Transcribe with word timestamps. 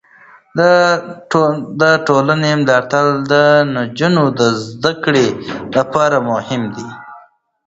د 1.79 1.81
ټولنې 2.07 2.51
ملاتړ 2.61 3.05
د 3.31 3.33
نجونو 3.75 4.23
د 4.39 4.41
زده 4.65 4.93
کړې 5.03 5.27
لپاره 5.75 6.17
مهم 6.31 6.61
دی. 6.75 6.87